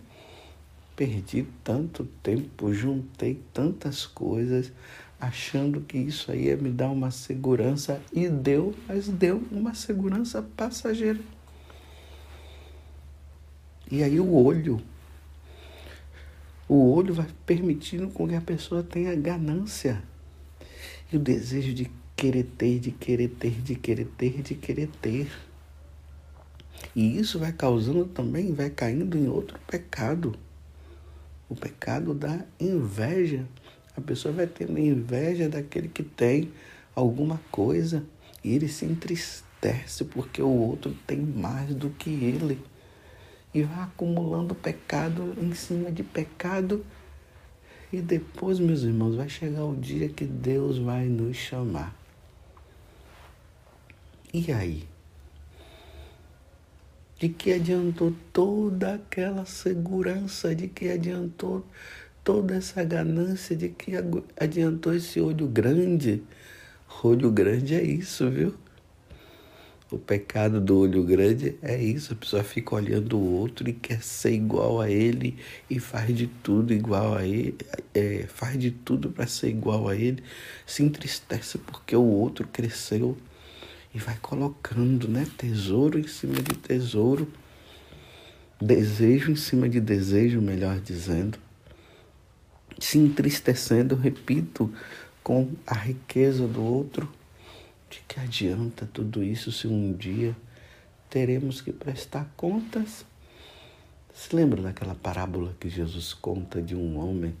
perdi 0.95 1.45
tanto 1.63 2.05
tempo, 2.23 2.73
juntei 2.73 3.41
tantas 3.53 4.05
coisas, 4.05 4.71
achando 5.19 5.81
que 5.81 5.97
isso 5.97 6.31
aí 6.31 6.45
ia 6.45 6.57
me 6.57 6.69
dar 6.69 6.89
uma 6.89 7.11
segurança 7.11 8.01
e 8.13 8.27
deu, 8.27 8.73
mas 8.87 9.07
deu 9.07 9.43
uma 9.51 9.73
segurança 9.73 10.41
passageira. 10.41 11.19
E 13.91 14.03
aí 14.03 14.19
o 14.19 14.33
olho, 14.33 14.79
o 16.67 16.93
olho 16.93 17.13
vai 17.13 17.27
permitindo 17.45 18.07
com 18.09 18.27
que 18.27 18.35
a 18.35 18.41
pessoa 18.41 18.83
tenha 18.83 19.15
ganância 19.15 20.03
e 21.11 21.17
o 21.17 21.19
desejo 21.19 21.73
de 21.73 21.89
querer 22.19 22.43
ter, 22.43 22.79
de 22.79 22.91
querer 22.91 23.29
ter, 23.29 23.61
de 23.61 23.75
querer 23.75 24.07
ter, 24.17 24.41
de 24.41 24.53
querer 24.53 24.89
ter. 25.01 25.31
E 26.93 27.17
isso 27.17 27.39
vai 27.39 27.53
causando 27.53 28.05
também, 28.05 28.53
vai 28.53 28.69
caindo 28.69 29.17
em 29.17 29.29
outro 29.29 29.57
pecado. 29.65 30.35
O 31.47 31.55
pecado 31.55 32.13
da 32.13 32.43
inveja. 32.59 33.45
A 33.95 34.01
pessoa 34.01 34.33
vai 34.33 34.47
tendo 34.47 34.77
inveja 34.77 35.47
daquele 35.47 35.87
que 35.87 36.03
tem 36.03 36.51
alguma 36.93 37.39
coisa 37.49 38.03
e 38.43 38.53
ele 38.53 38.67
se 38.67 38.83
entristece 38.83 40.03
porque 40.03 40.41
o 40.41 40.49
outro 40.49 40.93
tem 41.07 41.19
mais 41.19 41.73
do 41.73 41.89
que 41.89 42.09
ele. 42.09 42.61
E 43.53 43.63
vai 43.63 43.83
acumulando 43.83 44.53
pecado 44.53 45.33
em 45.41 45.53
cima 45.53 45.89
de 45.89 46.03
pecado. 46.03 46.85
E 47.93 48.01
depois, 48.01 48.59
meus 48.59 48.83
irmãos, 48.83 49.15
vai 49.15 49.29
chegar 49.29 49.63
o 49.63 49.75
dia 49.75 50.09
que 50.09 50.25
Deus 50.25 50.77
vai 50.77 51.05
nos 51.05 51.37
chamar. 51.37 51.98
E 54.31 54.51
aí? 54.51 54.83
De 57.17 57.29
que 57.29 57.51
adiantou 57.51 58.13
toda 58.31 58.93
aquela 58.93 59.43
segurança? 59.43 60.53
De 60.53 60.67
que 60.67 60.87
adiantou 60.89 61.65
toda 62.23 62.55
essa 62.55 62.83
ganância? 62.83 63.55
De 63.55 63.69
que 63.69 63.93
adiantou 64.39 64.93
esse 64.93 65.19
olho 65.19 65.47
grande? 65.47 66.21
Olho 67.03 67.31
grande 67.31 67.73
é 67.73 67.81
isso, 67.81 68.29
viu? 68.29 68.53
O 69.91 69.97
pecado 69.97 70.61
do 70.61 70.77
olho 70.77 71.03
grande 71.03 71.57
é 71.63 71.81
isso. 71.81 72.13
A 72.13 72.15
pessoa 72.15 72.43
fica 72.43 72.75
olhando 72.75 73.17
o 73.17 73.33
outro 73.33 73.67
e 73.67 73.73
quer 73.73 74.03
ser 74.03 74.33
igual 74.33 74.79
a 74.79 74.91
ele 74.91 75.39
e 75.67 75.79
faz 75.79 76.15
de 76.15 76.27
tudo 76.27 76.71
igual 76.71 77.15
a 77.15 77.25
ele, 77.25 77.57
é, 77.95 78.27
faz 78.27 78.59
de 78.59 78.69
tudo 78.69 79.09
para 79.09 79.25
ser 79.25 79.49
igual 79.49 79.87
a 79.87 79.95
ele. 79.95 80.23
Se 80.67 80.83
entristece 80.83 81.57
porque 81.57 81.95
o 81.95 82.03
outro 82.03 82.47
cresceu 82.47 83.17
e 83.93 83.97
vai 83.97 84.17
colocando, 84.21 85.07
né, 85.07 85.25
tesouro 85.37 85.97
em 85.97 86.07
cima 86.07 86.35
de 86.35 86.55
tesouro, 86.55 87.31
desejo 88.61 89.31
em 89.31 89.35
cima 89.35 89.67
de 89.67 89.79
desejo, 89.79 90.41
melhor 90.41 90.79
dizendo, 90.79 91.39
se 92.79 92.97
entristecendo, 92.97 93.95
repito, 93.95 94.71
com 95.23 95.51
a 95.65 95.73
riqueza 95.73 96.47
do 96.47 96.63
outro. 96.63 97.09
De 97.89 98.01
que 98.07 98.19
adianta 98.19 98.87
tudo 98.91 99.23
isso 99.23 99.51
se 99.51 99.67
um 99.67 99.93
dia 99.93 100.35
teremos 101.09 101.59
que 101.59 101.71
prestar 101.71 102.31
contas? 102.37 103.05
Se 104.13 104.35
lembra 104.35 104.61
daquela 104.61 104.93
parábola 104.93 105.55
que 105.59 105.69
Jesus 105.69 106.13
conta 106.13 106.61
de 106.61 106.75
um 106.75 106.97
homem 106.99 107.35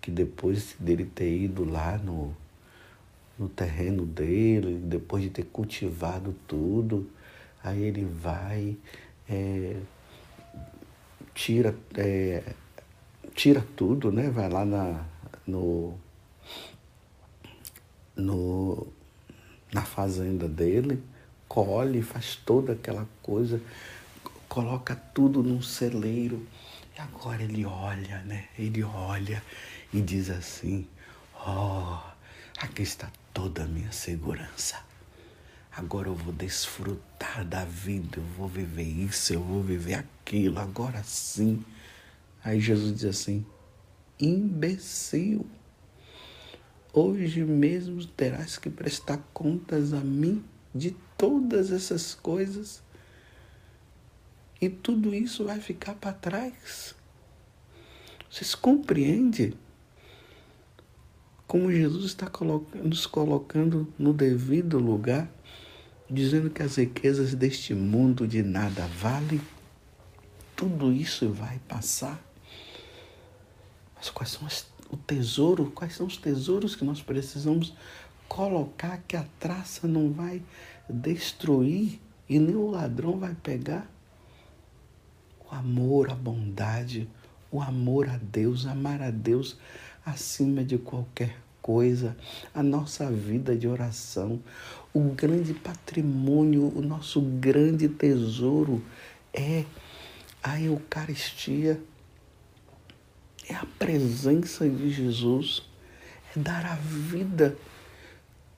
que 0.00 0.10
depois 0.10 0.76
dele 0.78 1.04
ter 1.04 1.34
ido 1.34 1.64
lá 1.64 1.96
no, 1.98 2.36
no 3.38 3.48
terreno 3.48 4.04
dele, 4.04 4.78
depois 4.78 5.22
de 5.22 5.30
ter 5.30 5.44
cultivado 5.44 6.34
tudo, 6.46 7.08
aí 7.62 7.82
ele 7.82 8.04
vai, 8.04 8.76
é, 9.28 9.76
tira, 11.34 11.74
é, 11.94 12.42
tira 13.34 13.64
tudo, 13.76 14.10
né? 14.10 14.28
Vai 14.28 14.48
lá 14.48 14.64
na, 14.64 15.04
no, 15.46 15.94
no, 18.16 18.88
na 19.72 19.82
fazenda 19.82 20.48
dele, 20.48 21.00
colhe, 21.46 22.02
faz 22.02 22.34
toda 22.34 22.72
aquela 22.72 23.06
coisa, 23.22 23.60
coloca 24.48 24.96
tudo 25.14 25.42
num 25.44 25.62
celeiro. 25.62 26.44
E 26.96 27.00
agora 27.00 27.42
ele 27.44 27.64
olha, 27.64 28.18
né? 28.22 28.48
Ele 28.58 28.82
olha 28.82 29.40
e 29.94 30.00
diz 30.00 30.28
assim: 30.28 30.84
Ó, 31.46 31.94
oh, 31.94 32.64
aqui 32.64 32.82
está 32.82 33.08
toda 33.38 33.62
a 33.62 33.66
minha 33.68 33.92
segurança. 33.92 34.84
Agora 35.70 36.08
eu 36.08 36.14
vou 36.16 36.32
desfrutar 36.32 37.44
da 37.44 37.64
vida, 37.64 38.18
eu 38.18 38.24
vou 38.36 38.48
viver 38.48 38.82
isso, 38.82 39.32
eu 39.32 39.40
vou 39.40 39.62
viver 39.62 39.94
aquilo, 39.94 40.58
agora 40.58 41.04
sim. 41.04 41.64
Aí 42.42 42.58
Jesus 42.58 42.96
diz 42.96 43.04
assim: 43.04 43.46
imbecil, 44.18 45.46
hoje 46.92 47.44
mesmo 47.44 48.04
terás 48.04 48.58
que 48.58 48.68
prestar 48.68 49.18
contas 49.32 49.92
a 49.92 50.00
mim 50.00 50.44
de 50.74 50.96
todas 51.16 51.70
essas 51.70 52.16
coisas. 52.16 52.82
E 54.60 54.68
tudo 54.68 55.14
isso 55.14 55.44
vai 55.44 55.60
ficar 55.60 55.94
para 55.94 56.12
trás. 56.12 56.92
Vocês 58.28 58.56
compreendem? 58.56 59.54
Como 61.48 61.72
Jesus 61.72 62.04
está 62.04 62.30
nos 62.84 63.06
colocando 63.06 63.88
no 63.98 64.12
devido 64.12 64.78
lugar, 64.78 65.30
dizendo 66.08 66.50
que 66.50 66.62
as 66.62 66.76
riquezas 66.76 67.34
deste 67.34 67.74
mundo 67.74 68.28
de 68.28 68.42
nada 68.42 68.86
valem, 68.86 69.40
tudo 70.54 70.92
isso 70.92 71.30
vai 71.30 71.58
passar. 71.66 72.22
Mas 73.96 74.10
quais 74.10 74.30
são 74.30 74.46
as, 74.46 74.66
o 74.90 74.96
tesouro? 74.98 75.72
Quais 75.74 75.94
são 75.94 76.06
os 76.06 76.18
tesouros 76.18 76.76
que 76.76 76.84
nós 76.84 77.00
precisamos 77.00 77.74
colocar 78.28 79.02
que 79.08 79.16
a 79.16 79.24
traça 79.40 79.88
não 79.88 80.12
vai 80.12 80.42
destruir 80.86 81.98
e 82.28 82.38
nem 82.38 82.56
o 82.56 82.70
ladrão 82.70 83.18
vai 83.18 83.34
pegar? 83.34 83.90
O 85.50 85.54
amor, 85.54 86.10
a 86.10 86.14
bondade, 86.14 87.08
o 87.50 87.62
amor 87.62 88.06
a 88.10 88.18
Deus, 88.18 88.66
amar 88.66 89.00
a 89.00 89.10
Deus 89.10 89.56
acima 90.08 90.64
de 90.64 90.78
qualquer 90.78 91.36
coisa, 91.60 92.16
a 92.54 92.62
nossa 92.62 93.10
vida 93.10 93.54
de 93.54 93.68
oração, 93.68 94.40
o 94.94 95.00
grande 95.10 95.52
patrimônio, 95.52 96.72
o 96.74 96.80
nosso 96.80 97.20
grande 97.20 97.88
tesouro 97.88 98.82
é 99.34 99.64
a 100.42 100.60
Eucaristia, 100.60 101.80
é 103.48 103.54
a 103.54 103.66
presença 103.78 104.68
de 104.68 104.90
Jesus, 104.90 105.62
é 106.34 106.38
dar 106.38 106.64
a 106.64 106.74
vida 106.74 107.56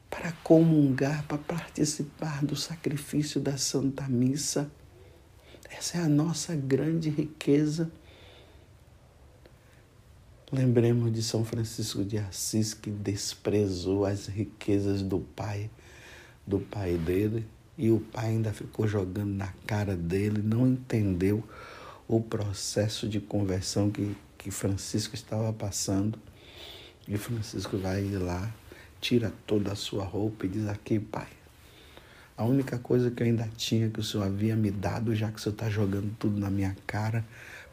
para 0.08 0.32
comungar, 0.44 1.24
para 1.26 1.38
participar 1.38 2.44
do 2.44 2.56
sacrifício 2.56 3.40
da 3.40 3.56
Santa 3.56 4.08
Missa. 4.08 4.70
Essa 5.70 5.98
é 5.98 6.02
a 6.02 6.08
nossa 6.08 6.54
grande 6.54 7.08
riqueza. 7.08 7.90
Lembremos 10.52 11.12
de 11.12 11.22
São 11.22 11.44
Francisco 11.44 12.04
de 12.04 12.18
Assis 12.18 12.74
que 12.74 12.90
desprezou 12.90 14.04
as 14.04 14.26
riquezas 14.26 15.00
do 15.00 15.20
pai, 15.20 15.70
do 16.44 16.58
pai 16.58 16.96
dele, 16.96 17.46
e 17.78 17.92
o 17.92 18.00
pai 18.00 18.30
ainda 18.30 18.52
ficou 18.52 18.88
jogando 18.88 19.32
na 19.32 19.54
cara 19.64 19.94
dele, 19.94 20.42
não 20.42 20.66
entendeu 20.66 21.44
o 22.08 22.20
processo 22.20 23.08
de 23.08 23.20
conversão 23.20 23.92
que, 23.92 24.16
que 24.36 24.50
Francisco 24.50 25.14
estava 25.14 25.52
passando. 25.52 26.18
E 27.06 27.16
Francisco 27.16 27.78
vai 27.78 28.10
lá, 28.10 28.52
tira 29.00 29.32
toda 29.46 29.70
a 29.70 29.76
sua 29.76 30.04
roupa 30.04 30.46
e 30.46 30.48
diz 30.48 30.66
aqui, 30.66 30.98
pai, 30.98 31.28
a 32.36 32.44
única 32.44 32.76
coisa 32.76 33.08
que 33.08 33.22
eu 33.22 33.26
ainda 33.28 33.48
tinha 33.56 33.88
que 33.88 34.00
o 34.00 34.02
senhor 34.02 34.24
havia 34.24 34.56
me 34.56 34.72
dado, 34.72 35.14
já 35.14 35.30
que 35.30 35.38
o 35.38 35.40
senhor 35.40 35.52
está 35.52 35.70
jogando 35.70 36.12
tudo 36.18 36.40
na 36.40 36.50
minha 36.50 36.76
cara, 36.88 37.24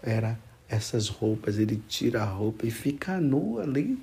era 0.03 0.37
essas 0.69 1.07
roupas, 1.07 1.57
ele 1.57 1.81
tira 1.87 2.23
a 2.23 2.25
roupa 2.25 2.65
e 2.65 2.71
fica 2.71 3.19
nu 3.19 3.59
ali. 3.59 3.97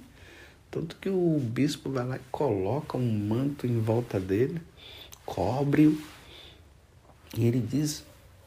Tanto 0.71 0.97
que 0.97 1.09
o 1.09 1.39
bispo 1.39 1.91
vai 1.91 2.05
lá 2.05 2.17
e 2.17 2.21
coloca 2.31 2.97
um 2.97 3.19
manto 3.29 3.67
em 3.67 3.81
volta 3.81 4.19
dele, 4.19 4.61
cobre-o, 5.25 5.97
e 7.37 7.45
ele 7.47 7.61
diz: 7.61 8.05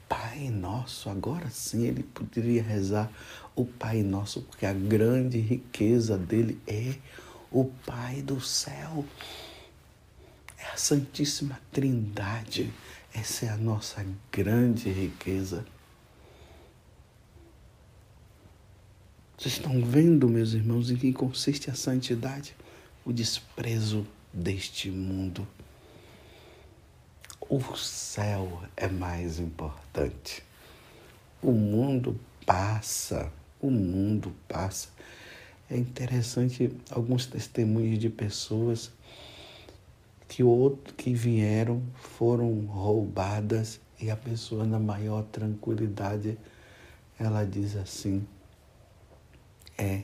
Pai 0.07 0.49
Nosso, 0.49 1.09
agora 1.09 1.49
sim 1.49 1.85
ele 1.85 2.03
poderia 2.03 2.63
rezar 2.63 3.11
o 3.55 3.65
Pai 3.65 4.01
Nosso, 4.03 4.41
porque 4.41 4.65
a 4.65 4.73
grande 4.73 5.39
riqueza 5.39 6.17
dele 6.17 6.59
é 6.67 6.95
o 7.51 7.65
Pai 7.85 8.21
do 8.21 8.39
céu. 8.39 9.05
É 10.57 10.73
a 10.73 10.77
Santíssima 10.77 11.59
Trindade. 11.71 12.73
Essa 13.13 13.45
é 13.45 13.49
a 13.49 13.57
nossa 13.57 14.05
grande 14.31 14.89
riqueza. 14.89 15.65
Vocês 19.37 19.53
estão 19.53 19.79
vendo, 19.79 20.27
meus 20.27 20.53
irmãos, 20.53 20.89
em 20.89 20.95
que 20.95 21.13
consiste 21.13 21.69
a 21.69 21.75
santidade? 21.75 22.55
O 23.05 23.13
desprezo 23.13 24.03
deste 24.33 24.89
mundo. 24.89 25.47
O 27.47 27.61
céu 27.75 28.63
é 28.75 28.87
mais 28.87 29.37
importante. 29.39 30.43
O 31.39 31.51
mundo 31.51 32.19
passa, 32.47 33.31
o 33.61 33.69
mundo 33.69 34.33
passa. 34.47 34.89
É 35.69 35.77
interessante 35.77 36.71
alguns 36.89 37.27
testemunhos 37.27 37.99
de 37.99 38.09
pessoas 38.09 38.91
que 40.27 40.41
outro 40.41 40.95
que 40.95 41.13
vieram 41.13 41.83
foram 41.93 42.65
roubadas 42.65 43.79
e 44.01 44.09
a 44.09 44.15
pessoa 44.15 44.65
na 44.65 44.79
maior 44.79 45.21
tranquilidade 45.25 46.39
ela 47.19 47.43
diz 47.43 47.75
assim: 47.75 48.25
é. 49.77 50.03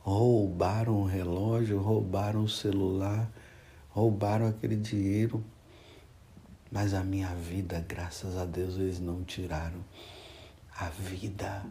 Roubaram 0.00 1.00
o 1.00 1.04
relógio, 1.04 1.78
roubaram 1.80 2.44
o 2.44 2.48
celular, 2.48 3.30
roubaram 3.90 4.46
aquele 4.46 4.76
dinheiro, 4.76 5.44
mas 6.70 6.94
a 6.94 7.02
minha 7.02 7.34
vida, 7.34 7.84
graças 7.86 8.36
a 8.36 8.44
Deus, 8.44 8.76
eles 8.76 9.00
não 9.00 9.24
tiraram. 9.24 9.84
A 10.78 10.88
vida, 10.90 11.64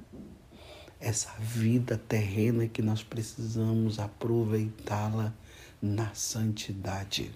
essa 1.00 1.34
vida 1.40 1.98
terrena 1.98 2.68
que 2.68 2.82
nós 2.82 3.04
precisamos 3.04 4.00
aproveitá-la 4.00 5.34
na 5.82 6.14
santidade. 6.14 7.32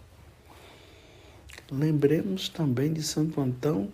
Lembremos 1.72 2.50
também 2.50 2.92
de 2.92 3.04
Santo 3.04 3.40
Antão, 3.40 3.92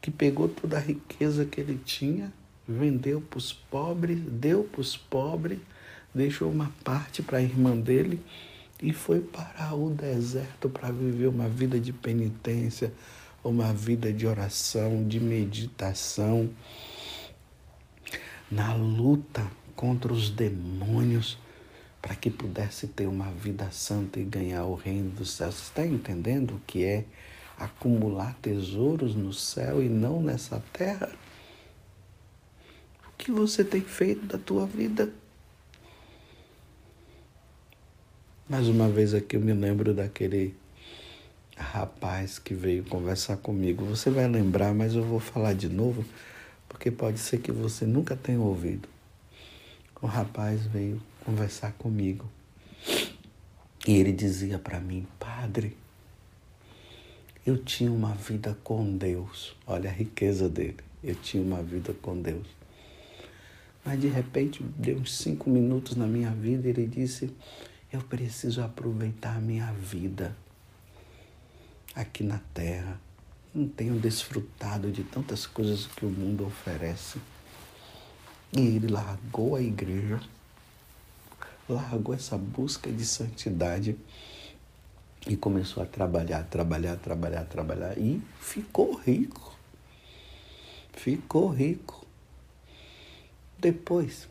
que 0.00 0.10
pegou 0.10 0.48
toda 0.48 0.76
a 0.76 0.80
riqueza 0.80 1.44
que 1.44 1.60
ele 1.60 1.78
tinha 1.78 2.32
vendeu 2.66 3.20
para 3.20 3.38
os 3.38 3.52
pobres, 3.52 4.18
deu 4.20 4.64
para 4.64 4.80
os 4.80 4.96
pobres, 4.96 5.58
deixou 6.14 6.50
uma 6.50 6.72
parte 6.84 7.22
para 7.22 7.38
a 7.38 7.42
irmã 7.42 7.76
dele 7.76 8.20
e 8.82 8.92
foi 8.92 9.20
para 9.20 9.74
o 9.74 9.90
deserto 9.90 10.68
para 10.68 10.90
viver 10.90 11.28
uma 11.28 11.48
vida 11.48 11.78
de 11.78 11.92
penitência, 11.92 12.92
uma 13.44 13.72
vida 13.72 14.12
de 14.12 14.26
oração, 14.26 15.06
de 15.06 15.20
meditação, 15.20 16.50
na 18.50 18.74
luta 18.74 19.46
contra 19.74 20.12
os 20.12 20.30
demônios, 20.30 21.38
para 22.00 22.16
que 22.16 22.28
pudesse 22.28 22.88
ter 22.88 23.06
uma 23.06 23.30
vida 23.30 23.70
santa 23.70 24.18
e 24.18 24.24
ganhar 24.24 24.64
o 24.64 24.74
reino 24.74 25.10
dos 25.10 25.30
céus. 25.30 25.54
Você 25.54 25.62
está 25.62 25.86
entendendo 25.86 26.56
o 26.56 26.60
que 26.66 26.84
é 26.84 27.04
acumular 27.56 28.36
tesouros 28.42 29.14
no 29.14 29.32
céu 29.32 29.80
e 29.80 29.88
não 29.88 30.20
nessa 30.20 30.62
terra? 30.72 31.12
Que 33.22 33.30
você 33.30 33.62
tem 33.62 33.80
feito 33.80 34.26
da 34.26 34.36
tua 34.36 34.66
vida? 34.66 35.08
Mais 38.48 38.66
uma 38.66 38.88
vez 38.88 39.14
aqui 39.14 39.36
eu 39.36 39.40
me 39.40 39.52
lembro 39.52 39.94
daquele 39.94 40.52
rapaz 41.56 42.40
que 42.40 42.52
veio 42.52 42.82
conversar 42.82 43.36
comigo. 43.36 43.84
Você 43.84 44.10
vai 44.10 44.26
lembrar, 44.26 44.74
mas 44.74 44.96
eu 44.96 45.04
vou 45.04 45.20
falar 45.20 45.52
de 45.52 45.68
novo, 45.68 46.04
porque 46.68 46.90
pode 46.90 47.20
ser 47.20 47.38
que 47.38 47.52
você 47.52 47.86
nunca 47.86 48.16
tenha 48.16 48.40
ouvido. 48.40 48.88
O 50.00 50.06
rapaz 50.08 50.66
veio 50.66 51.00
conversar 51.24 51.72
comigo 51.74 52.28
e 53.86 53.92
ele 53.92 54.12
dizia 54.12 54.58
para 54.58 54.80
mim, 54.80 55.06
padre, 55.20 55.76
eu 57.46 57.56
tinha 57.56 57.92
uma 57.92 58.14
vida 58.16 58.58
com 58.64 58.96
Deus. 58.96 59.54
Olha 59.64 59.90
a 59.90 59.92
riqueza 59.92 60.48
dele. 60.48 60.78
Eu 61.04 61.14
tinha 61.14 61.40
uma 61.40 61.62
vida 61.62 61.94
com 62.02 62.20
Deus. 62.20 62.61
Mas 63.84 64.00
de 64.00 64.08
repente, 64.08 64.62
deu 64.62 64.98
uns 64.98 65.16
cinco 65.16 65.50
minutos 65.50 65.96
na 65.96 66.06
minha 66.06 66.30
vida 66.30 66.66
e 66.66 66.70
ele 66.70 66.86
disse: 66.86 67.34
Eu 67.92 68.00
preciso 68.02 68.62
aproveitar 68.62 69.36
a 69.36 69.40
minha 69.40 69.72
vida 69.72 70.36
aqui 71.94 72.22
na 72.22 72.40
terra. 72.54 73.00
Não 73.54 73.68
tenho 73.68 73.98
desfrutado 73.98 74.90
de 74.90 75.04
tantas 75.04 75.46
coisas 75.46 75.86
que 75.86 76.06
o 76.06 76.10
mundo 76.10 76.46
oferece. 76.46 77.18
E 78.56 78.60
ele 78.60 78.86
largou 78.86 79.56
a 79.56 79.62
igreja, 79.62 80.20
largou 81.68 82.14
essa 82.14 82.36
busca 82.36 82.90
de 82.90 83.04
santidade 83.04 83.96
e 85.26 85.36
começou 85.36 85.82
a 85.82 85.86
trabalhar, 85.86 86.44
trabalhar, 86.44 86.96
trabalhar, 86.96 87.44
trabalhar 87.44 87.98
e 87.98 88.22
ficou 88.40 88.94
rico. 88.94 89.56
Ficou 90.92 91.48
rico. 91.48 92.01
Depois 93.62 94.28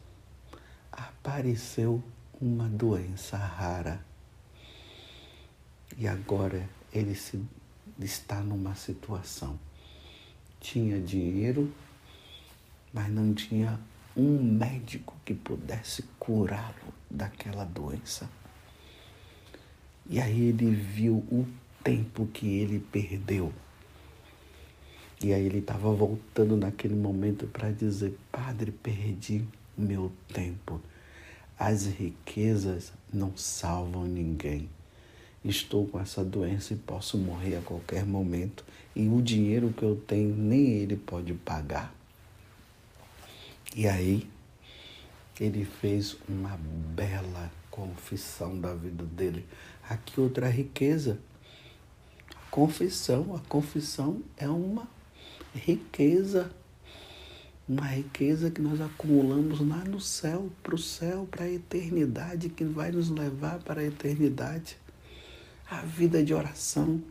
apareceu 0.91 2.03
uma 2.41 2.67
doença 2.67 3.37
rara. 3.37 4.03
E 5.97 6.05
agora 6.05 6.69
ele 6.91 7.15
se, 7.15 7.41
está 7.97 8.41
numa 8.41 8.75
situação. 8.75 9.57
Tinha 10.59 10.99
dinheiro, 10.99 11.73
mas 12.93 13.09
não 13.09 13.33
tinha 13.33 13.79
um 14.17 14.43
médico 14.43 15.15
que 15.23 15.33
pudesse 15.33 16.03
curá-lo 16.19 16.93
daquela 17.09 17.63
doença. 17.63 18.29
E 20.09 20.19
aí 20.19 20.49
ele 20.49 20.75
viu 20.75 21.19
o 21.31 21.47
tempo 21.81 22.27
que 22.27 22.47
ele 22.47 22.81
perdeu. 22.81 23.53
E 25.23 25.33
aí 25.33 25.45
ele 25.45 25.59
estava 25.59 25.93
voltando 25.93 26.57
naquele 26.57 26.95
momento 26.95 27.45
para 27.47 27.71
dizer: 27.71 28.17
Padre, 28.31 28.71
perdi 28.71 29.45
meu 29.77 30.11
tempo. 30.33 30.81
As 31.59 31.85
riquezas 31.85 32.91
não 33.13 33.37
salvam 33.37 34.05
ninguém. 34.05 34.67
Estou 35.45 35.87
com 35.87 35.99
essa 35.99 36.23
doença 36.23 36.73
e 36.73 36.77
posso 36.77 37.17
morrer 37.17 37.57
a 37.57 37.61
qualquer 37.61 38.03
momento. 38.03 38.65
E 38.95 39.07
o 39.07 39.21
dinheiro 39.21 39.71
que 39.71 39.83
eu 39.83 39.95
tenho, 39.95 40.35
nem 40.35 40.69
ele 40.69 40.95
pode 40.95 41.33
pagar. 41.33 41.93
E 43.75 43.87
aí, 43.87 44.27
ele 45.39 45.63
fez 45.65 46.17
uma 46.27 46.59
bela 46.95 47.51
confissão 47.69 48.59
da 48.59 48.73
vida 48.73 49.03
dele. 49.03 49.45
Aqui 49.87 50.19
outra 50.19 50.49
riqueza. 50.49 51.19
Confissão, 52.49 53.35
a 53.35 53.39
confissão 53.47 54.21
é 54.35 54.49
uma 54.49 54.87
riqueza 55.53 56.51
uma 57.71 57.87
riqueza 57.87 58.51
que 58.51 58.61
nós 58.61 58.81
acumulamos 58.81 59.65
lá 59.65 59.77
no 59.85 60.01
céu, 60.01 60.49
para 60.61 60.75
o 60.75 60.77
céu, 60.77 61.25
para 61.31 61.45
a 61.45 61.49
eternidade, 61.49 62.49
que 62.49 62.65
vai 62.65 62.91
nos 62.91 63.09
levar 63.09 63.59
para 63.59 63.79
a 63.79 63.85
eternidade. 63.85 64.77
A 65.69 65.81
vida 65.81 66.21
de 66.21 66.33
oração, 66.33 67.01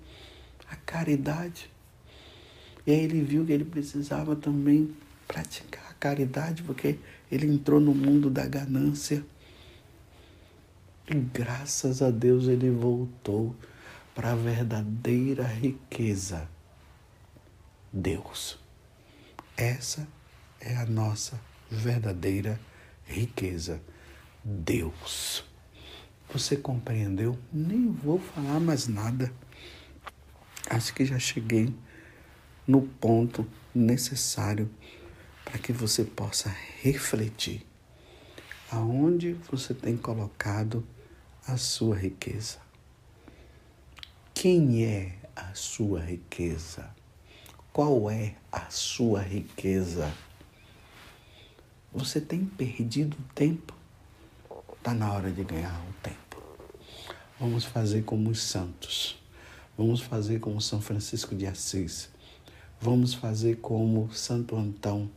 a 0.68 0.76
caridade. 0.76 1.70
E 2.86 2.90
aí 2.90 3.00
ele 3.00 3.22
viu 3.22 3.46
que 3.46 3.52
ele 3.52 3.64
precisava 3.64 4.36
também 4.36 4.94
praticar 5.26 5.90
a 5.90 5.94
caridade, 5.94 6.62
porque 6.62 6.98
ele 7.32 7.46
entrou 7.46 7.80
no 7.80 7.94
mundo 7.94 8.28
da 8.28 8.46
ganância. 8.46 9.24
E 11.08 11.14
graças 11.14 12.02
a 12.02 12.10
Deus 12.10 12.48
ele 12.48 12.70
voltou 12.70 13.56
para 14.14 14.32
a 14.32 14.36
verdadeira 14.36 15.44
riqueza. 15.44 16.46
Deus. 17.92 18.58
Essa 19.56 20.06
é 20.60 20.76
a 20.76 20.86
nossa 20.86 21.40
verdadeira 21.70 22.60
riqueza. 23.04 23.80
Deus. 24.44 25.44
Você 26.32 26.56
compreendeu? 26.56 27.38
Nem 27.52 27.90
vou 27.90 28.18
falar 28.18 28.60
mais 28.60 28.86
nada. 28.86 29.32
Acho 30.68 30.94
que 30.94 31.04
já 31.04 31.18
cheguei 31.18 31.74
no 32.66 32.82
ponto 32.82 33.46
necessário 33.74 34.70
para 35.44 35.58
que 35.58 35.72
você 35.72 36.04
possa 36.04 36.54
refletir 36.80 37.66
aonde 38.70 39.32
você 39.50 39.74
tem 39.74 39.96
colocado 39.96 40.86
a 41.46 41.56
sua 41.56 41.96
riqueza. 41.96 42.58
Quem 44.32 44.84
é 44.84 45.18
a 45.34 45.52
sua 45.54 46.00
riqueza? 46.00 46.99
Qual 47.72 48.10
é 48.10 48.34
a 48.50 48.68
sua 48.68 49.20
riqueza? 49.22 50.12
Você 51.92 52.20
tem 52.20 52.44
perdido 52.44 53.16
tempo? 53.32 53.72
Está 54.76 54.92
na 54.92 55.12
hora 55.12 55.30
de 55.30 55.44
ganhar 55.44 55.80
o 55.88 55.92
tempo. 56.02 56.42
Vamos 57.38 57.64
fazer 57.64 58.02
como 58.02 58.28
os 58.28 58.42
santos. 58.42 59.22
Vamos 59.78 60.00
fazer 60.00 60.40
como 60.40 60.60
São 60.60 60.80
Francisco 60.80 61.32
de 61.36 61.46
Assis. 61.46 62.10
Vamos 62.80 63.14
fazer 63.14 63.58
como 63.58 64.12
Santo 64.12 64.56
Antão. 64.56 65.08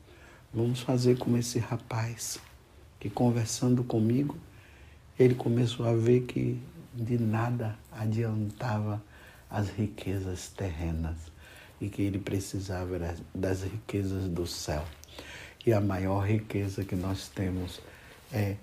Vamos 0.54 0.80
fazer 0.80 1.18
como 1.18 1.36
esse 1.38 1.58
rapaz 1.58 2.38
que, 3.00 3.10
conversando 3.10 3.84
comigo, 3.84 4.38
ele 5.18 5.34
começou 5.34 5.88
a 5.88 5.96
ver 5.96 6.28
que 6.28 6.62
de 6.94 7.18
nada 7.18 7.76
adiantava 7.92 9.04
as 9.50 9.70
riquezas 9.70 10.50
terrenas 10.50 11.33
e 11.84 11.90
que 11.90 12.02
ele 12.02 12.18
precisava 12.18 12.98
das 13.36 13.64
riquezas 13.64 14.30
do 14.30 14.48
céu. 14.48 14.86
E 15.66 15.74
a 15.74 15.82
maior 15.82 16.22
riqueza 16.22 16.86
que 16.86 16.96
nós 16.96 17.28
temos 17.28 17.82
é 18.32 18.56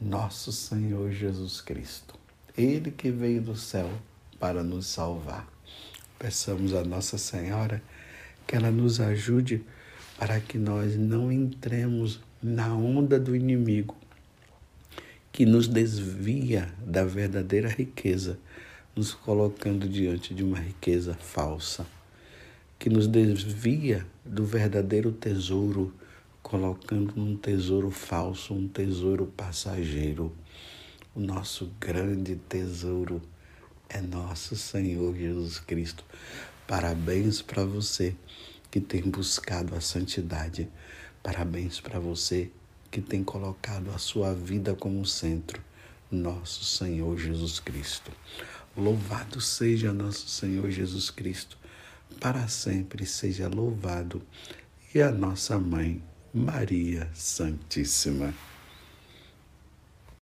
nosso 0.00 0.50
Senhor 0.50 1.12
Jesus 1.12 1.60
Cristo. 1.60 2.18
Ele 2.56 2.90
que 2.90 3.10
veio 3.10 3.42
do 3.42 3.54
céu 3.54 3.90
para 4.38 4.62
nos 4.62 4.86
salvar. 4.86 5.46
Peçamos 6.18 6.72
a 6.72 6.82
Nossa 6.82 7.18
Senhora 7.18 7.82
que 8.46 8.56
ela 8.56 8.70
nos 8.70 8.98
ajude 8.98 9.62
para 10.18 10.40
que 10.40 10.56
nós 10.56 10.96
não 10.96 11.30
entremos 11.30 12.20
na 12.42 12.74
onda 12.74 13.20
do 13.20 13.36
inimigo 13.36 13.94
que 15.30 15.44
nos 15.44 15.68
desvia 15.68 16.72
da 16.84 17.04
verdadeira 17.04 17.68
riqueza, 17.68 18.38
nos 18.94 19.14
colocando 19.14 19.88
diante 19.88 20.34
de 20.34 20.42
uma 20.42 20.58
riqueza 20.58 21.14
falsa 21.14 21.86
que 22.78 22.88
nos 22.88 23.06
desvia 23.06 24.06
do 24.24 24.44
verdadeiro 24.44 25.12
tesouro, 25.12 25.94
colocando 26.42 27.12
um 27.20 27.36
tesouro 27.36 27.90
falso, 27.90 28.54
um 28.54 28.66
tesouro 28.66 29.26
passageiro. 29.26 30.32
O 31.14 31.20
nosso 31.20 31.70
grande 31.78 32.36
tesouro 32.48 33.20
é 33.88 34.00
nosso 34.00 34.56
Senhor 34.56 35.14
Jesus 35.14 35.58
Cristo. 35.58 36.04
Parabéns 36.66 37.42
para 37.42 37.64
você 37.64 38.16
que 38.70 38.80
tem 38.80 39.02
buscado 39.02 39.74
a 39.74 39.80
santidade. 39.80 40.68
Parabéns 41.22 41.80
para 41.80 42.00
você 42.00 42.50
que 42.90 43.02
tem 43.02 43.22
colocado 43.22 43.90
a 43.90 43.98
sua 43.98 44.32
vida 44.32 44.74
como 44.74 45.04
centro, 45.04 45.62
nosso 46.10 46.64
Senhor 46.64 47.18
Jesus 47.18 47.60
Cristo. 47.60 48.10
Louvado 48.80 49.40
seja 49.40 49.92
nosso 49.92 50.26
Senhor 50.26 50.70
Jesus 50.70 51.10
Cristo 51.10 51.60
para 52.18 52.48
sempre 52.48 53.06
seja 53.06 53.48
louvado, 53.48 54.22
e 54.94 55.00
a 55.00 55.10
nossa 55.10 55.58
mãe, 55.58 56.02
Maria 56.34 57.08
Santíssima. 57.14 58.34